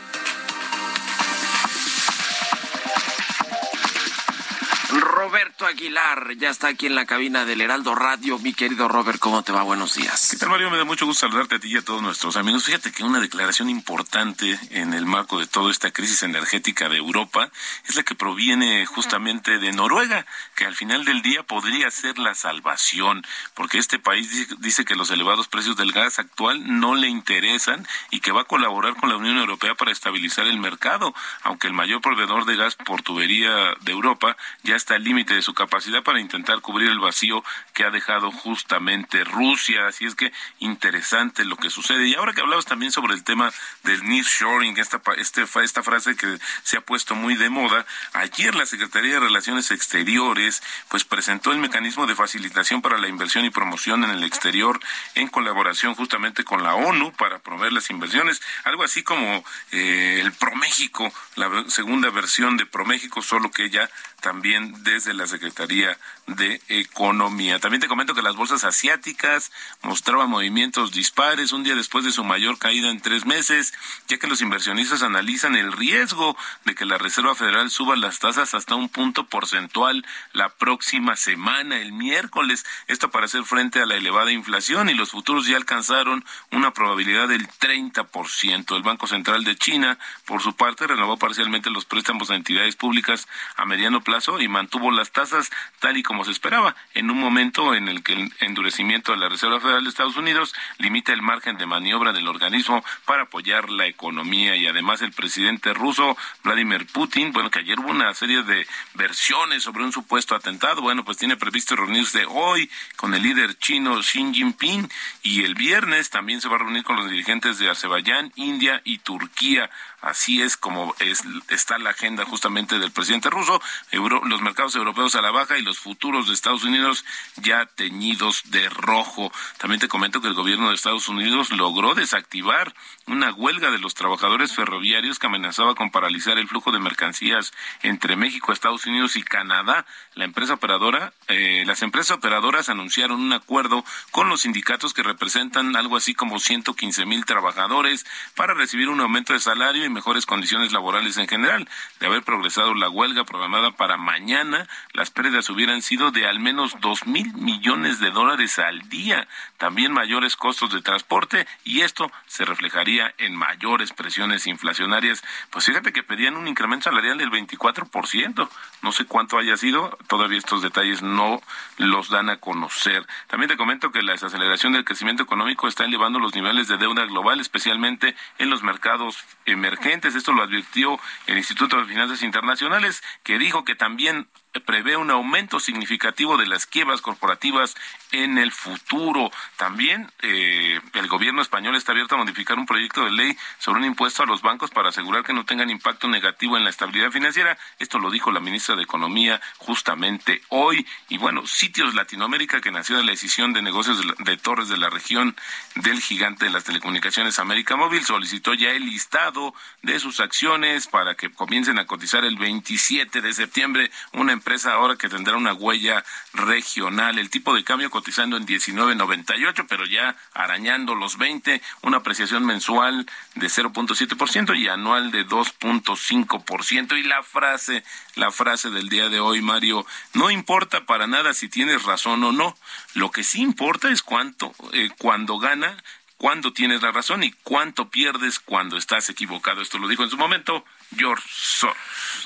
[5.22, 8.40] Roberto Aguilar ya está aquí en la cabina del Heraldo Radio.
[8.40, 9.62] Mi querido Robert, ¿cómo te va?
[9.62, 10.30] Buenos días.
[10.32, 10.72] ¿Qué tal, Mario?
[10.72, 12.64] Me da mucho gusto saludarte a ti y a todos nuestros amigos.
[12.64, 17.52] Fíjate que una declaración importante en el marco de toda esta crisis energética de Europa
[17.88, 22.34] es la que proviene justamente de Noruega, que al final del día podría ser la
[22.34, 27.88] salvación, porque este país dice que los elevados precios del gas actual no le interesan
[28.10, 31.74] y que va a colaborar con la Unión Europea para estabilizar el mercado, aunque el
[31.74, 36.04] mayor proveedor de gas por tubería de Europa ya está al límite de su capacidad
[36.04, 37.44] para intentar cubrir el vacío
[37.74, 39.88] que ha dejado justamente Rusia.
[39.88, 42.08] Así es que interesante lo que sucede.
[42.08, 43.52] Y ahora que hablabas también sobre el tema
[43.84, 48.66] del nearshoring, esta, este, esta frase que se ha puesto muy de moda, ayer la
[48.66, 54.06] Secretaría de Relaciones Exteriores pues presentó el mecanismo de facilitación para la inversión y promoción
[54.06, 54.80] en el exterior
[55.16, 59.44] en colaboración justamente con la ONU para promover las inversiones, algo así como
[59.74, 63.90] eh, el ProMéxico, la segunda versión de ProMéxico, solo que ya
[64.22, 67.60] también desde la Secretaría de Economía.
[67.60, 72.24] También te comento que las bolsas asiáticas mostraban movimientos dispares un día después de su
[72.24, 73.74] mayor caída en tres meses,
[74.08, 78.54] ya que los inversionistas analizan el riesgo de que la Reserva Federal suba las tasas
[78.54, 82.66] hasta un punto porcentual la próxima semana, el miércoles.
[82.88, 87.28] Esto para hacer frente a la elevada inflación y los futuros ya alcanzaron una probabilidad
[87.28, 88.76] del 30%.
[88.76, 93.28] El Banco Central de China, por su parte, renovó parcialmente los préstamos a entidades públicas
[93.58, 97.74] a mediano plazo y mantuvo las tasas tal y como se esperaba, en un momento
[97.74, 101.58] en el que el endurecimiento de la Reserva Federal de Estados Unidos limita el margen
[101.58, 104.56] de maniobra del organismo para apoyar la economía.
[104.56, 109.64] Y además el presidente ruso Vladimir Putin, bueno, que ayer hubo una serie de versiones
[109.64, 114.34] sobre un supuesto atentado, bueno, pues tiene previsto reunirse hoy con el líder chino Xi
[114.34, 114.90] Jinping
[115.24, 119.00] y el viernes también se va a reunir con los dirigentes de Azerbaiyán, India y
[119.00, 119.70] Turquía
[120.02, 123.62] Así es como es, está la agenda justamente del presidente ruso.
[123.92, 127.06] los mercados europeos a la baja y los futuros de Estados Unidos
[127.38, 129.32] ya teñidos de rojo.
[129.60, 132.74] También te comento que el gobierno de Estados Unidos logró desactivar
[133.06, 137.52] una huelga de los trabajadores ferroviarios que amenazaba con paralizar el flujo de mercancías
[137.84, 139.86] entre México, Estados Unidos y Canadá.
[140.16, 145.76] La empresa operadora, eh, las empresas operadoras anunciaron un acuerdo con los sindicatos que representan
[145.76, 151.18] algo así como 115 mil trabajadores para recibir un aumento de salario mejores condiciones laborales
[151.18, 151.68] en general.
[152.00, 156.76] De haber progresado la huelga programada para mañana, las pérdidas hubieran sido de al menos
[156.80, 159.28] dos mil millones de dólares al día,
[159.58, 165.24] también mayores costos de transporte y esto se reflejaría en mayores presiones inflacionarias.
[165.50, 168.50] Pues fíjate que pedían un incremento salarial del 24%.
[168.82, 171.42] No sé cuánto haya sido, todavía estos detalles no
[171.78, 173.06] los dan a conocer.
[173.28, 177.06] También te comento que la desaceleración del crecimiento económico está elevando los niveles de deuda
[177.06, 179.81] global, especialmente en los mercados emergentes.
[180.16, 184.28] Esto lo advirtió el Instituto de Finanzas Internacionales, que dijo que también
[184.60, 187.76] prevé un aumento significativo de las quiebras corporativas
[188.12, 189.32] en el futuro.
[189.56, 193.86] También eh, el gobierno español está abierto a modificar un proyecto de ley sobre un
[193.86, 197.58] impuesto a los bancos para asegurar que no tengan impacto negativo en la estabilidad financiera.
[197.80, 200.86] Esto lo dijo la ministra de Economía justamente hoy.
[201.08, 204.90] Y bueno, Sitios Latinoamérica, que nació de la decisión de negocios de, Torres de la
[204.90, 205.36] región
[205.76, 211.16] del gigante de las telecomunicaciones América Móvil, solicitó ya el listado de sus acciones para
[211.16, 216.04] que comiencen a cotizar el 27 de septiembre una empresa ahora que tendrá una huella
[216.34, 217.20] regional.
[217.20, 223.06] El tipo de cambio cotizando en 19.98, pero ya arañando los 20, una apreciación mensual
[223.36, 226.98] de 0.7% y anual de 2.5%.
[227.00, 227.84] Y la frase,
[228.16, 232.32] la frase del día de hoy, Mario, no importa para nada si tienes razón o
[232.32, 232.58] no.
[232.96, 235.78] Lo que sí importa es cuánto, eh, cuando gana
[236.22, 239.60] cuándo tienes la razón y cuánto pierdes cuando estás equivocado.
[239.60, 240.64] Esto lo dijo en su momento
[240.96, 241.76] George Soros.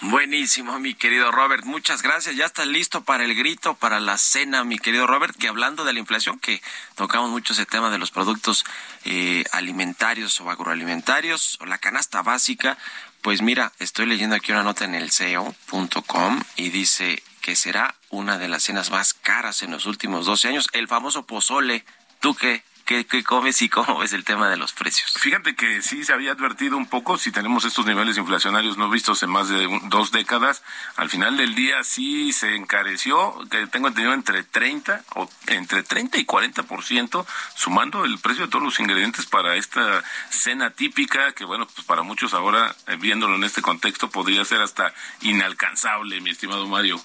[0.01, 1.63] Buenísimo, mi querido Robert.
[1.63, 2.35] Muchas gracias.
[2.35, 5.93] Ya está listo para el grito, para la cena, mi querido Robert, que hablando de
[5.93, 6.61] la inflación, que
[6.95, 8.65] tocamos mucho ese tema de los productos
[9.05, 12.77] eh, alimentarios o agroalimentarios, o la canasta básica,
[13.21, 18.37] pues mira, estoy leyendo aquí una nota en el CEO.com y dice que será una
[18.37, 21.85] de las cenas más caras en los últimos 12 años, el famoso pozole.
[22.19, 25.13] ¿Tú qué ¿Qué, comes y cómo ves el tema de los precios?
[25.13, 29.23] Fíjate que sí se había advertido un poco, si tenemos estos niveles inflacionarios no vistos
[29.23, 30.61] en más de dos décadas,
[30.95, 36.19] al final del día sí se encareció, que tengo entendido entre 30 o entre 30
[36.19, 41.65] y 40%, sumando el precio de todos los ingredientes para esta cena típica, que bueno,
[41.65, 46.67] pues para muchos ahora, eh, viéndolo en este contexto, podría ser hasta inalcanzable, mi estimado
[46.67, 47.01] Mario.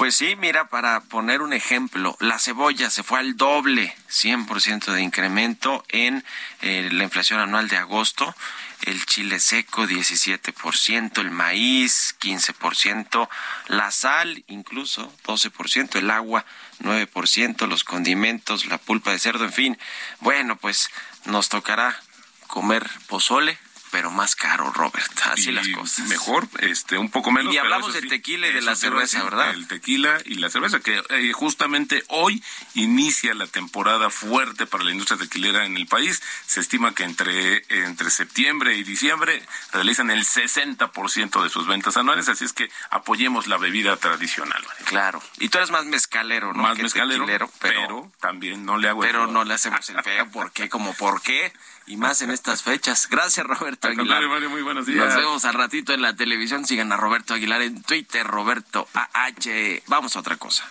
[0.00, 5.02] Pues sí, mira, para poner un ejemplo, la cebolla se fue al doble, 100% de
[5.02, 6.24] incremento en
[6.62, 8.34] eh, la inflación anual de agosto,
[8.82, 13.28] el chile seco 17%, el maíz 15%,
[13.68, 16.44] la sal incluso 12%, el agua
[16.82, 19.78] 9%, los condimentos, la pulpa de cerdo, en fin.
[20.20, 20.90] Bueno, pues
[21.26, 21.98] nos tocará
[22.46, 23.58] comer pozole
[23.90, 25.12] pero más caro, Robert.
[25.30, 26.08] Así las cosas.
[26.08, 27.54] Mejor, este, un poco menos.
[27.54, 29.50] Y hablamos del tequila y de la cerveza, ¿verdad?
[29.50, 32.42] El tequila y la cerveza, que eh, justamente hoy
[32.74, 36.22] inicia la temporada fuerte para la industria tequilera en el país.
[36.46, 42.28] Se estima que entre, entre septiembre y diciembre realizan el 60% de sus ventas anuales,
[42.28, 44.64] así es que apoyemos la bebida tradicional.
[44.84, 45.22] Claro.
[45.38, 46.62] Y tú eres más mezcalero, ¿no?
[46.62, 50.52] Más mezcalero, pero, pero, también no le hago Pero no le hacemos el feo, ¿por
[50.52, 50.68] qué?
[50.68, 51.52] ¿Como por qué?
[51.90, 53.08] Y más en estas fechas.
[53.10, 54.22] Gracias, Roberto Aguilar.
[54.48, 55.06] muy buenos días.
[55.06, 56.64] Nos vemos al ratito en la televisión.
[56.64, 59.82] Sigan a Roberto Aguilar en Twitter, Roberto AH.
[59.88, 60.64] Vamos a otra cosa.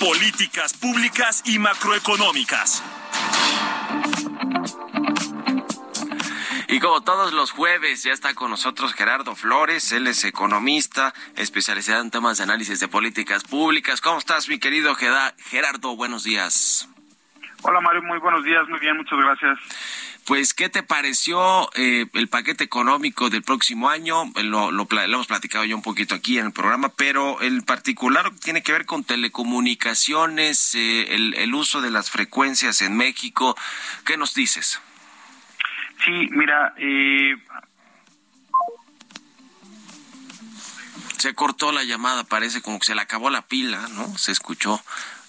[0.00, 2.82] Políticas públicas y macroeconómicas.
[6.68, 12.00] Y como todos los jueves, ya está con nosotros Gerardo Flores, él es economista, especializado
[12.00, 14.00] en temas de análisis de políticas públicas.
[14.00, 15.94] ¿Cómo estás, mi querido Gerardo?
[15.94, 16.88] Buenos días.
[17.66, 19.58] Hola Mario, muy buenos días, muy bien, muchas gracias.
[20.26, 24.30] Pues, ¿qué te pareció eh, el paquete económico del próximo año?
[24.42, 28.62] Lo, lo, hemos platicado ya un poquito aquí en el programa, pero el particular tiene
[28.62, 33.56] que ver con telecomunicaciones, eh, el, el, uso de las frecuencias en México.
[34.04, 34.82] ¿Qué nos dices?
[36.04, 37.34] Sí, mira, eh...
[41.16, 44.18] se cortó la llamada, parece como que se le acabó la pila, ¿no?
[44.18, 44.82] Se escuchó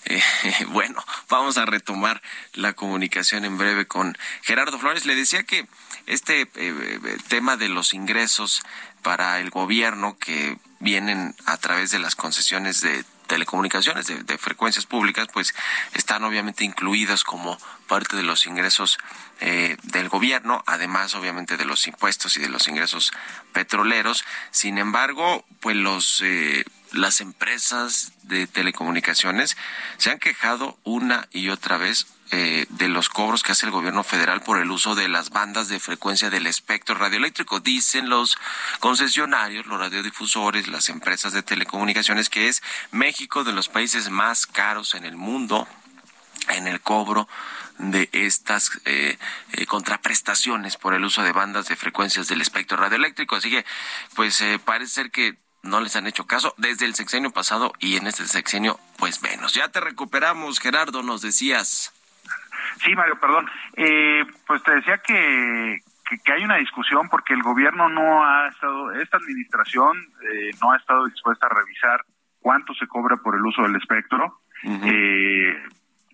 [0.69, 2.21] bueno, vamos a retomar
[2.53, 5.05] la comunicación en breve con Gerardo Flores.
[5.05, 5.67] Le decía que
[6.05, 8.61] este eh, eh, tema de los ingresos
[9.01, 15.27] para el gobierno que vienen a través de las concesiones de telecomunicaciones, de, frecuencias públicas,
[15.31, 15.53] pues
[15.93, 17.57] están obviamente incluidas como
[17.88, 18.97] parte de los ingresos
[19.39, 23.12] eh, del gobierno, además obviamente de los impuestos y de los ingresos
[23.54, 24.25] petroleros.
[24.52, 29.58] Sin embargo, pues los eh, las empresas de telecomunicaciones
[29.97, 34.04] se han quejado una y otra vez eh, de los cobros que hace el gobierno
[34.04, 37.60] federal por el uso de las bandas de frecuencia del espectro radioeléctrico.
[37.60, 38.38] Dicen los
[38.80, 44.96] concesionarios, los radiodifusores, las empresas de telecomunicaciones que es México de los países más caros
[44.96, 45.67] en el mundo
[46.50, 47.28] en el cobro
[47.78, 49.17] de estas eh,
[49.52, 53.36] eh, contraprestaciones por el uso de bandas de frecuencias del espectro radioeléctrico.
[53.36, 53.65] Así que,
[54.15, 58.08] pues parece ser que no les han hecho caso desde el sexenio pasado y en
[58.08, 59.54] este sexenio, pues menos.
[59.54, 61.92] Ya te recuperamos, Gerardo, nos decías.
[62.78, 63.48] Sí, Mario, perdón.
[63.76, 65.80] Eh, pues te decía que,
[66.23, 70.78] que, hay una discusión porque el gobierno no ha estado, esta administración eh, no ha
[70.78, 72.02] estado dispuesta a revisar
[72.40, 74.42] cuánto se cobra por el uso del espectro.
[74.63, 75.63] eh,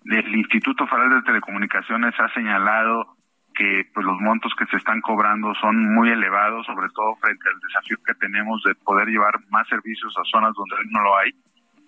[0.04, 3.16] el Instituto Federal de Telecomunicaciones ha señalado
[3.54, 7.60] que pues los montos que se están cobrando son muy elevados, sobre todo frente al
[7.60, 11.30] desafío que tenemos de poder llevar más servicios a zonas donde no lo hay.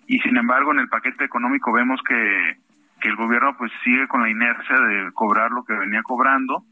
[0.07, 2.57] Y sin embargo, en el paquete económico vemos que
[3.05, 6.63] que el gobierno pues sigue con la inercia de cobrar lo que venía cobrando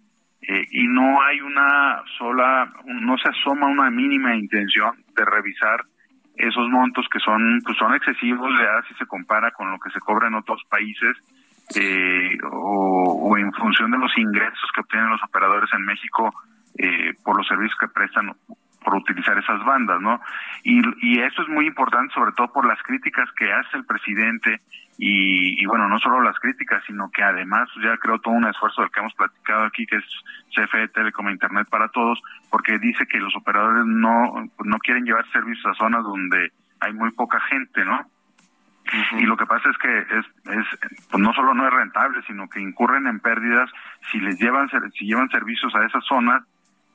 [0.41, 5.86] eh, y no hay una sola, no se asoma una mínima intención de revisar
[6.36, 9.99] esos montos que son pues son excesivos ya si se compara con lo que se
[9.99, 11.15] cobra en otros países
[11.75, 16.34] eh, o, en función de los ingresos que obtienen los operadores en México
[16.79, 18.34] eh, por los servicios que prestan
[18.95, 20.19] utilizar esas bandas, ¿no?
[20.63, 24.61] Y, y eso es muy importante, sobre todo por las críticas que hace el presidente
[24.97, 28.91] y, bueno, no solo las críticas, sino que además ya creo todo un esfuerzo del
[28.91, 30.05] que hemos platicado aquí, que es
[30.55, 32.21] CFE Telecom Internet para Todos,
[32.51, 37.11] porque dice que los operadores no, no quieren llevar servicios a zonas donde hay muy
[37.11, 38.05] poca gente, ¿no?
[39.17, 40.65] Y lo que pasa es que es, es
[41.09, 43.71] pues no solo no es rentable, sino que incurren en pérdidas
[44.11, 46.43] si les llevan si llevan servicios a esas zonas,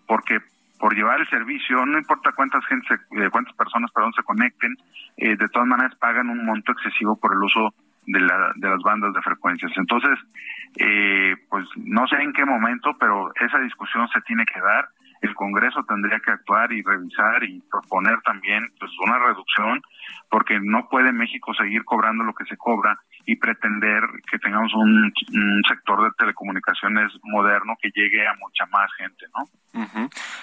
[0.07, 0.39] porque
[0.79, 4.77] por llevar el servicio, no importa cuántas gente, eh, cuántas personas perdón, se conecten,
[5.17, 7.75] eh, de todas maneras pagan un monto excesivo por el uso
[8.07, 9.73] de, la, de las bandas de frecuencias.
[9.77, 10.19] Entonces,
[10.77, 14.89] eh, pues no sé en qué momento, pero esa discusión se tiene que dar.
[15.21, 19.83] El Congreso tendría que actuar y revisar y proponer también pues una reducción,
[20.31, 25.13] porque no puede México seguir cobrando lo que se cobra y pretender que tengamos un,
[25.69, 29.49] sector de telecomunicaciones moderno que llegue a mucha más gente, ¿no?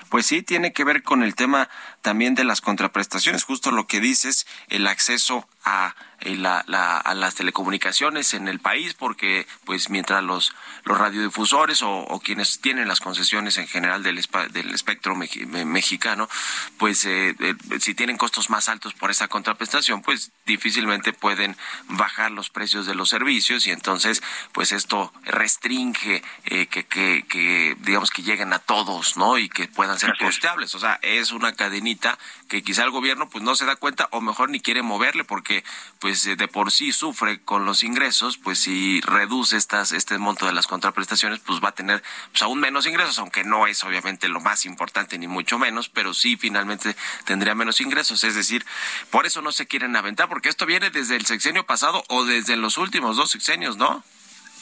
[0.09, 1.67] Pues sí, tiene que ver con el tema
[2.01, 7.35] también de las contraprestaciones, justo lo que dices, el acceso a, eh, la, a las
[7.35, 13.57] telecomunicaciones en el país, porque pues mientras los, los radiodifusores o, quienes tienen las concesiones
[13.57, 14.21] en general del,
[14.51, 16.29] del espectro mexicano,
[16.77, 21.55] pues eh, eh, si tienen costos más altos por esa contraprestación, pues difícilmente pueden
[21.89, 28.11] bajar los precios de los servicios y entonces pues esto restringe que, que, que digamos
[28.11, 29.37] que lleguen a todos, ¿no?
[29.37, 30.75] Y que puedan ser costeables.
[30.75, 34.21] O sea, es una cadenita que quizá el gobierno pues no se da cuenta o
[34.21, 35.63] mejor ni quiere moverle porque
[35.99, 40.45] pues eh, de por sí sufre con los ingresos, pues si reduce estas este monto
[40.45, 44.27] de las contraprestaciones, pues va a tener pues aún menos ingresos, aunque no es obviamente
[44.27, 46.95] lo más importante ni mucho menos, pero sí finalmente
[47.25, 48.65] tendría menos ingresos, es decir,
[49.11, 52.55] por eso no se quieren aventar porque esto viene desde el sexenio pasado o desde
[52.55, 54.03] los últimos dos sexenios, ¿no?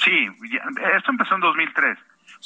[0.03, 0.27] Sí,
[0.95, 1.97] esto empezó en 2003,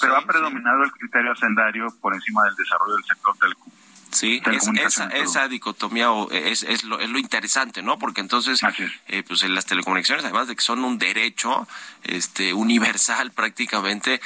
[0.02, 3.72] pero ha predominado el criterio hacendario por encima del desarrollo del sector telecom
[4.12, 4.42] Sí,
[4.80, 8.00] esa, esa dicotomía es, es, lo, es lo interesante, ¿no?
[8.00, 8.62] Porque entonces,
[9.08, 11.68] eh, pues en las telecomunicaciones, además de que son un derecho
[12.04, 14.22] este universal prácticamente,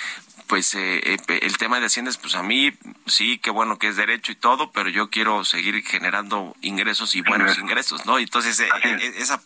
[0.52, 2.74] pues eh, eh, el tema de Hacienda, pues a mí
[3.06, 7.22] sí, qué bueno que es derecho y todo, pero yo quiero seguir generando ingresos y
[7.22, 8.20] buenos ingresos, ¿no?
[8.20, 8.70] Entonces, eh,
[9.16, 9.42] esa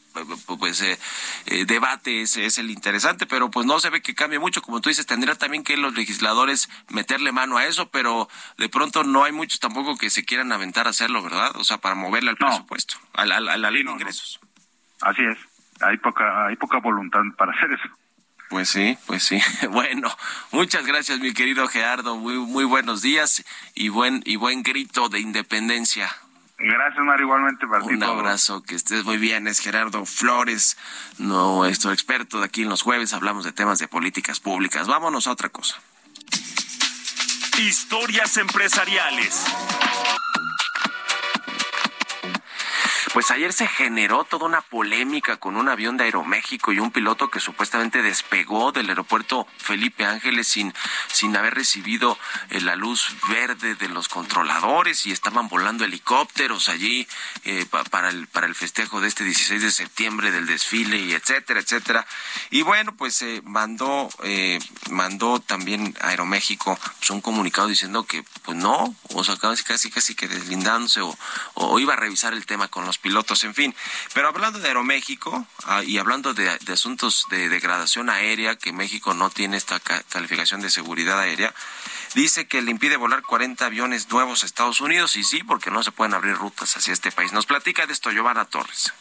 [0.58, 0.84] pues
[1.68, 4.90] debate es, es, el interesante, pero pues no se ve que cambie mucho, como tú
[4.90, 8.28] dices, tendría también que los legisladores meterle mano a eso, pero
[8.58, 11.56] de pronto no hay muchos tampoco que se quieran aventar a hacerlo, ¿verdad?
[11.58, 13.40] O sea, para moverle al presupuesto, a la,
[13.70, 14.40] ley de ingresos.
[15.02, 15.38] Así es,
[15.82, 18.05] hay poca, hay poca voluntad para hacer eso.
[18.50, 19.40] Pues sí, pues sí.
[19.70, 20.16] Bueno,
[20.52, 22.18] muchas gracias, mi querido Gerardo.
[22.18, 23.44] Muy, muy buenos días
[23.74, 26.16] y buen y buen grito de independencia.
[26.58, 29.48] Gracias, Mario, igualmente para Un abrazo, que estés muy bien.
[29.48, 30.78] Es Gerardo Flores,
[31.18, 33.14] nuestro experto de aquí en los jueves.
[33.14, 34.88] Hablamos de temas de políticas públicas.
[34.88, 35.76] Vámonos a otra cosa.
[37.58, 39.46] Historias empresariales.
[43.16, 47.30] Pues ayer se generó toda una polémica con un avión de Aeroméxico y un piloto
[47.30, 50.74] que supuestamente despegó del aeropuerto Felipe Ángeles sin,
[51.14, 52.18] sin haber recibido
[52.50, 57.08] eh, la luz verde de los controladores y estaban volando helicópteros allí
[57.46, 61.62] eh, para, el, para el festejo de este 16 de septiembre del desfile y etcétera,
[61.62, 62.06] etcétera.
[62.50, 64.60] Y bueno, pues se mandó, eh,
[64.90, 70.16] mandó también Aeroméxico pues, un comunicado diciendo que pues no, o sea, casi casi, casi
[70.16, 71.18] que deslindándose o,
[71.54, 73.76] o iba a revisar el tema con los pilotos, en fin.
[74.16, 79.30] Pero hablando de Aeroméxico ah, y hablando de, asuntos de degradación aérea, que México no
[79.30, 81.54] tiene esta calificación de seguridad aérea,
[82.16, 85.84] dice que le impide volar 40 aviones nuevos a Estados Unidos y sí, porque no
[85.84, 87.32] se pueden abrir rutas hacia este país.
[87.32, 88.92] Nos platica de esto Giovanna Torres.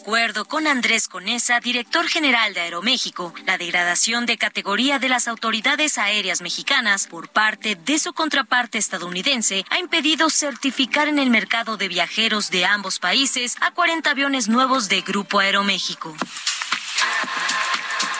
[0.00, 5.98] Acuerdo con Andrés Conesa, director general de Aeroméxico, la degradación de categoría de las autoridades
[5.98, 11.88] aéreas mexicanas por parte de su contraparte estadounidense ha impedido certificar en el mercado de
[11.88, 16.16] viajeros de ambos países a 40 aviones nuevos de Grupo Aeroméxico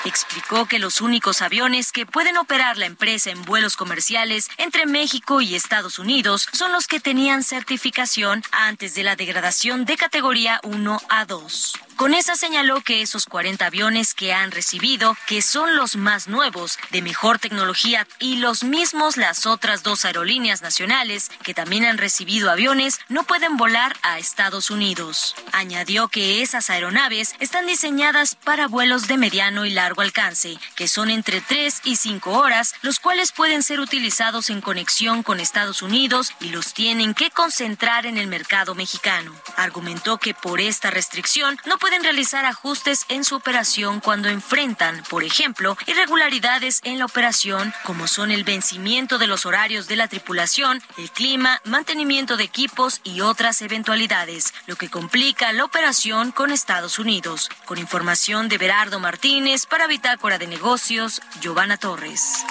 [0.04, 5.40] explicó que los únicos aviones que pueden operar la empresa en vuelos comerciales entre México
[5.40, 11.00] y Estados Unidos son los que tenían certificación antes de la degradación de categoría 1
[11.08, 11.72] a 2.
[11.96, 16.78] Con esa señaló que esos 40 aviones que han recibido, que son los más nuevos,
[16.90, 22.50] de mejor tecnología y los mismos las otras dos aerolíneas nacionales que también han recibido
[22.50, 25.34] aviones, no pueden volar a Estados Unidos.
[25.52, 31.10] Añadió que esas aeronaves están diseñadas para vuelos de mediano y largo alcance, que son
[31.10, 36.32] entre 3 y 5 horas, los cuales pueden ser utilizados en conexión con Estados Unidos
[36.40, 39.34] y los tienen que concentrar en el mercado mexicano.
[39.56, 45.02] Argumentó que por esta restricción no puede pueden realizar ajustes en su operación cuando enfrentan,
[45.10, 50.06] por ejemplo, irregularidades en la operación, como son el vencimiento de los horarios de la
[50.06, 56.52] tripulación, el clima, mantenimiento de equipos y otras eventualidades, lo que complica la operación con
[56.52, 57.50] Estados Unidos.
[57.64, 62.44] Con información de Berardo Martínez para Bitácora de Negocios, Giovanna Torres.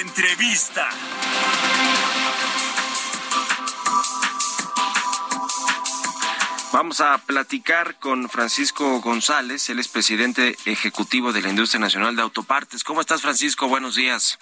[0.00, 0.88] Entrevista.
[6.72, 12.22] Vamos a platicar con Francisco González, él es presidente ejecutivo de la Industria Nacional de
[12.22, 12.84] Autopartes.
[12.84, 13.68] ¿Cómo estás, Francisco?
[13.68, 14.38] Buenos días.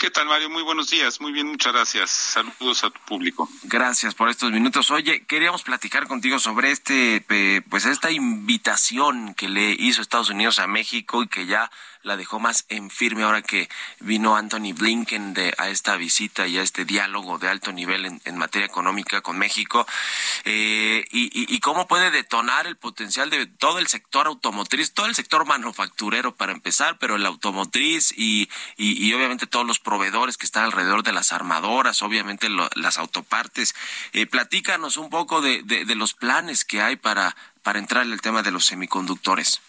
[0.00, 0.48] ¿Qué tal, Mario?
[0.48, 1.20] Muy buenos días.
[1.20, 2.08] Muy bien, muchas gracias.
[2.08, 3.50] Saludos a tu público.
[3.64, 4.90] Gracias por estos minutos.
[4.90, 7.22] Oye, queríamos platicar contigo sobre este,
[7.68, 11.70] pues esta invitación que le hizo Estados Unidos a México y que ya
[12.02, 13.68] la dejó más en firme ahora que
[14.00, 18.38] vino Anthony Blinken de, a esta visita y a este diálogo de alto nivel en,
[18.38, 19.86] materia económica con México
[20.44, 25.44] eh, y, cómo puede detonar el potencial de todo el sector automotriz, todo el sector
[25.46, 28.48] manufacturero para empezar, pero el automotriz y,
[28.78, 33.74] y, obviamente todos los proveedores que están alrededor de las armadoras, obviamente las autopartes.
[34.12, 38.12] Eh, platícanos un poco de, de, de los planes que hay para, para entrar en
[38.12, 39.60] el tema de los semiconductores.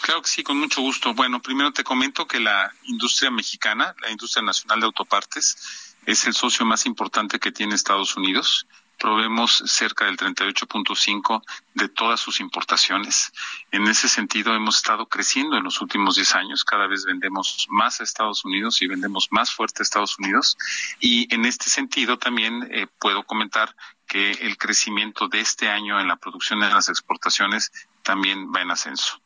[0.00, 1.12] Claro que sí, con mucho gusto.
[1.14, 6.34] Bueno, primero te comento que la industria mexicana, la industria nacional de autopartes, es el
[6.34, 8.66] socio más importante que tiene Estados Unidos.
[8.98, 11.42] Probemos cerca del 38.5
[11.74, 13.32] de todas sus importaciones.
[13.70, 16.64] En ese sentido, hemos estado creciendo en los últimos 10 años.
[16.64, 20.56] Cada vez vendemos más a Estados Unidos y vendemos más fuerte a Estados Unidos.
[20.98, 23.76] Y en este sentido, también eh, puedo comentar
[24.08, 27.70] que el crecimiento de este año en la producción de las exportaciones
[28.02, 29.20] también va en ascenso.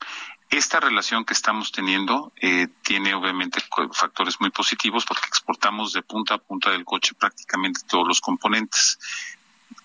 [0.53, 6.34] Esta relación que estamos teniendo eh, tiene obviamente factores muy positivos porque exportamos de punta
[6.34, 8.98] a punta del coche prácticamente todos los componentes.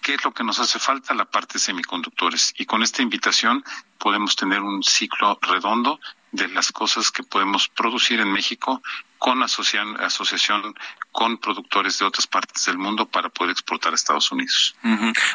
[0.01, 1.13] ¿Qué es lo que nos hace falta?
[1.13, 2.53] La parte de semiconductores.
[2.57, 3.63] Y con esta invitación
[3.97, 6.01] podemos tener un ciclo redondo
[6.31, 8.81] de las cosas que podemos producir en México
[9.17, 10.75] con asociación,
[11.11, 14.75] con productores de otras partes del mundo para poder exportar a Estados Unidos.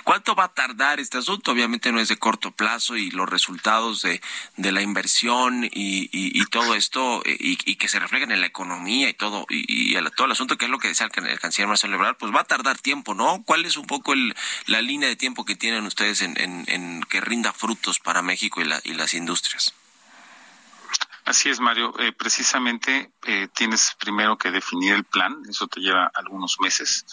[0.04, 1.50] ¿Cuánto va a tardar este asunto?
[1.50, 4.20] Obviamente no es de corto plazo y los resultados de,
[4.56, 9.08] de la inversión y, y, todo esto eh, y, que se reflejen en la economía
[9.08, 12.16] y todo y, todo el asunto que es lo que decía el, canciller Marcelo Ebrard,
[12.16, 13.42] pues va a tardar tiempo, ¿no?
[13.44, 14.36] ¿Cuál es un poco el,
[14.66, 18.60] la línea de tiempo que tienen ustedes en, en, en que rinda frutos para México
[18.60, 19.74] y, la, y las industrias?
[21.24, 21.94] Así es, Mario.
[22.00, 27.06] Eh, precisamente eh, tienes primero que definir el plan, eso te lleva algunos meses.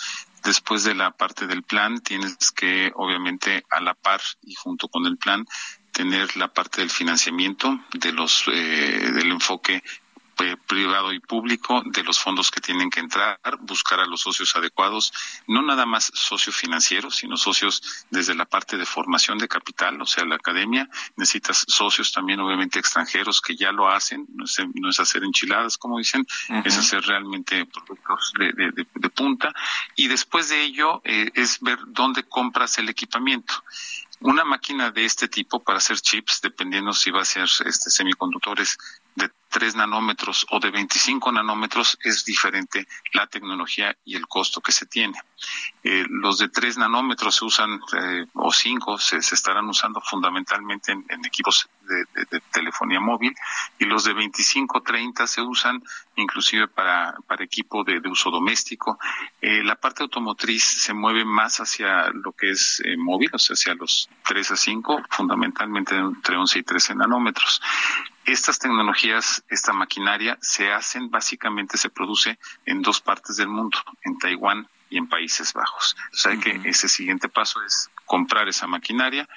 [0.43, 5.05] Después de la parte del plan, tienes que, obviamente, a la par y junto con
[5.05, 5.45] el plan,
[5.91, 9.83] tener la parte del financiamiento, de los, eh, del enfoque
[10.67, 15.11] privado y público, de los fondos que tienen que entrar, buscar a los socios adecuados,
[15.47, 20.05] no nada más socios financieros, sino socios desde la parte de formación de capital, o
[20.05, 24.45] sea, la academia, necesitas socios también obviamente extranjeros que ya lo hacen, no
[24.89, 26.25] es, hacer enchiladas, como dicen,
[26.63, 29.53] es hacer realmente productos de, punta,
[29.95, 33.53] y después de ello eh, es ver dónde compras el equipamiento.
[34.21, 38.77] Una máquina de este tipo para hacer chips, dependiendo si va a ser este, semiconductores
[39.15, 44.71] de 3 nanómetros o de 25 nanómetros es diferente la tecnología y el costo que
[44.71, 45.19] se tiene.
[45.83, 51.25] Eh, los de 3 nanómetros se usan, eh, o 5, se, estarán usando fundamentalmente en,
[51.25, 53.33] equipos de, telefonía móvil
[53.79, 55.81] y los de 25, 30 se usan
[56.15, 58.99] inclusive para, para equipo de, uso doméstico.
[59.41, 63.73] Eh, la parte automotriz se mueve más hacia lo que es móvil, o sea, hacia
[63.73, 67.61] los 3 a 5, fundamentalmente entre 11 y 13 nanómetros.
[68.29, 74.19] Estas tecnologías, esta maquinaria, se hacen, básicamente se produce en dos partes del mundo, en
[74.19, 75.95] Taiwán y en Países Bajos.
[76.13, 79.27] O sea que ese siguiente paso es comprar esa maquinaria,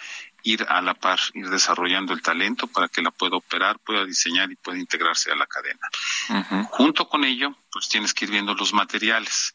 [0.42, 4.50] ir a la par, ir desarrollando el talento para que la pueda operar, pueda diseñar
[4.52, 5.88] y pueda integrarse a la cadena.
[6.68, 9.54] Junto con ello, pues tienes que ir viendo los materiales.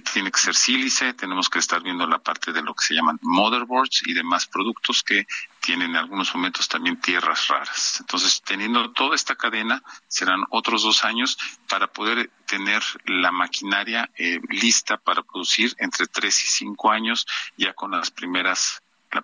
[0.00, 3.18] Tiene que ser sílice, tenemos que estar viendo la parte de lo que se llaman
[3.22, 5.26] motherboards y demás productos que
[5.60, 7.98] tienen en algunos momentos también tierras raras.
[8.00, 11.38] Entonces, teniendo toda esta cadena, serán otros dos años
[11.68, 17.26] para poder tener la maquinaria eh, lista para producir entre tres y cinco años
[17.56, 18.82] ya con las primeras
[19.14, 19.22] la,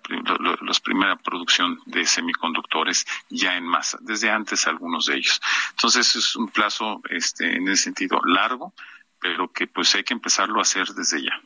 [0.83, 5.41] primera producción de semiconductores ya en masa, desde antes algunos de ellos.
[5.71, 8.73] Entonces es un plazo este, en ese sentido largo,
[9.21, 11.39] pero que pues hay que empezarlo a hacer desde ya.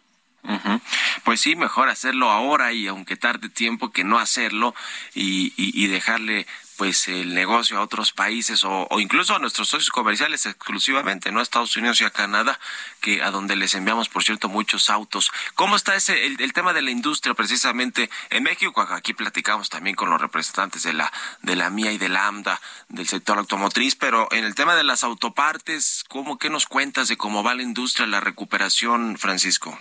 [1.23, 4.75] Pues sí, mejor hacerlo ahora y aunque tarde tiempo que no hacerlo
[5.15, 6.45] y, y dejarle
[6.77, 11.43] pues el negocio a otros países o, incluso a nuestros socios comerciales exclusivamente, no a
[11.43, 12.59] Estados Unidos y a Canadá,
[13.01, 15.31] que a donde les enviamos, por cierto, muchos autos.
[15.55, 18.81] ¿Cómo está ese el, tema de la industria precisamente en México?
[18.81, 21.11] Aquí platicamos también con los representantes de la
[21.41, 24.83] de la MIA y de la AMDA del sector automotriz, pero en el tema de
[24.83, 29.77] las autopartes, ¿cómo qué nos cuentas de cómo va la industria, la recuperación, Francisco?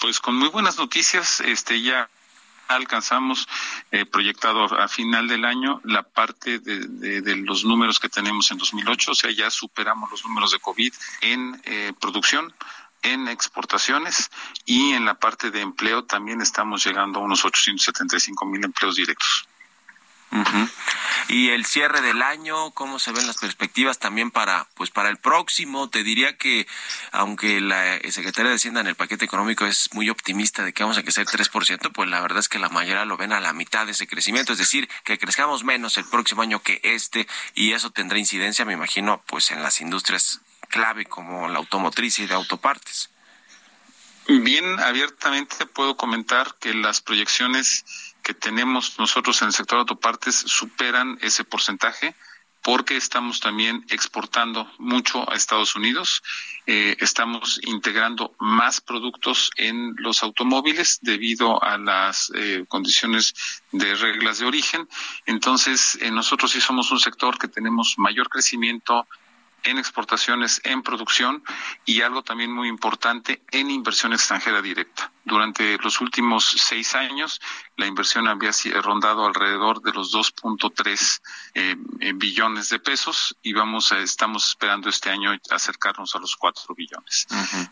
[0.00, 2.08] Pues con muy buenas noticias, este ya
[2.68, 3.48] alcanzamos
[3.90, 9.10] eh, proyectado a final del año la parte de, los números que tenemos en 2008,
[9.10, 12.52] o sea, ya superamos los números de COVID en eh, producción
[13.02, 14.30] en exportaciones
[14.64, 19.48] y en la parte de empleo también estamos llegando a unos 875 mil empleos directos.
[21.28, 25.16] Y el cierre del año, ¿cómo se ven las perspectivas también para pues para el
[25.16, 25.90] próximo?
[25.90, 26.68] Te diría que
[27.10, 30.98] aunque la Secretaría de Hacienda en el paquete económico es muy optimista de que vamos
[30.98, 33.86] a crecer 3%, pues la verdad es que la mayoría lo ven a la mitad
[33.86, 37.90] de ese crecimiento, es decir, que crezcamos menos el próximo año que este y eso
[37.90, 43.10] tendrá incidencia, me imagino, pues en las industrias clave como la automotriz y de autopartes.
[44.28, 47.84] Bien abiertamente puedo comentar que las proyecciones
[48.26, 52.16] que tenemos nosotros en el sector de autopartes superan ese porcentaje
[52.60, 56.24] porque estamos también exportando mucho a Estados Unidos,
[56.66, 63.32] eh, estamos integrando más productos en los automóviles debido a las eh, condiciones
[63.70, 64.88] de reglas de origen.
[65.26, 69.06] Entonces, eh, nosotros sí somos un sector que tenemos mayor crecimiento
[69.66, 71.42] en exportaciones, en producción
[71.84, 75.12] y algo también muy importante en inversión extranjera directa.
[75.24, 77.40] Durante los últimos seis años,
[77.76, 78.52] la inversión había
[78.82, 81.20] rondado alrededor de los 2.3
[81.54, 86.36] eh, eh, billones de pesos y vamos a, estamos esperando este año acercarnos a los
[86.36, 87.26] 4 billones.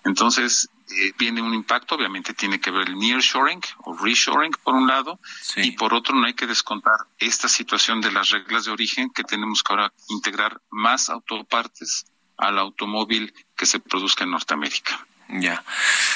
[0.05, 4.87] Entonces, eh, viene un impacto, obviamente tiene que ver el nearshoring o reshoring por un
[4.87, 5.19] lado
[5.57, 9.25] y por otro no hay que descontar esta situación de las reglas de origen que
[9.25, 12.05] tenemos que ahora integrar más autopartes
[12.37, 15.07] al automóvil que se produzca en Norteamérica.
[15.29, 15.65] Ya,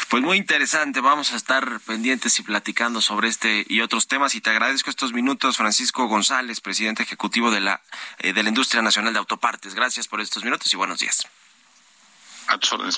[0.08, 1.00] pues muy interesante.
[1.00, 4.34] Vamos a estar pendientes y platicando sobre este y otros temas.
[4.34, 7.80] Y te agradezco estos minutos, Francisco González, presidente ejecutivo de la
[8.18, 9.74] eh, de la Industria Nacional de Autopartes.
[9.74, 11.26] Gracias por estos minutos y buenos días.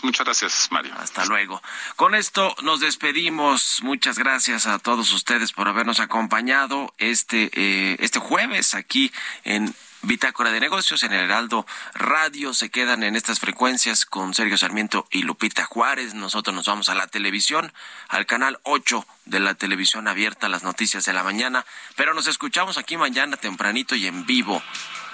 [0.03, 0.95] Muchas gracias, Mario.
[0.97, 1.61] Hasta luego.
[1.97, 3.81] Con esto nos despedimos.
[3.83, 10.51] Muchas gracias a todos ustedes por habernos acompañado este, eh, este jueves aquí en Bitácora
[10.51, 12.55] de Negocios en el Heraldo Radio.
[12.55, 16.14] Se quedan en estas frecuencias con Sergio Sarmiento y Lupita Juárez.
[16.14, 17.72] Nosotros nos vamos a la televisión,
[18.09, 21.66] al canal 8 de la televisión abierta, las noticias de la mañana.
[21.96, 24.62] Pero nos escuchamos aquí mañana tempranito y en vivo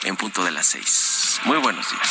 [0.04, 1.40] en punto de las 6.
[1.44, 2.10] Muy buenos días.